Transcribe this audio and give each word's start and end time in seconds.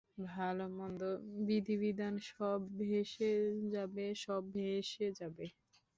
ভালো-মন্দর 0.29 1.13
বিধিবিধান 1.41 2.13
সব 2.29 2.59
ভেসে 2.79 3.31
যাবে, 3.73 4.05
সব 4.23 4.41
ভেসে 4.55 5.07
যাবে। 5.19 5.45